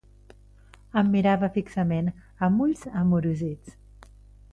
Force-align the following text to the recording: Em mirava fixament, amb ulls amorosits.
Em 1.01 1.11
mirava 1.15 1.49
fixament, 1.57 2.09
amb 2.47 2.65
ulls 2.67 2.81
amorosits. 3.03 3.77